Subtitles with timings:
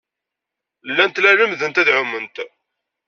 [0.89, 2.35] Llant la lemmdent ad ɛument.